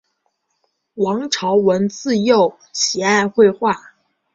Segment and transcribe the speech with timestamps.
[0.95, 3.91] 王朝闻自幼喜爱绘画。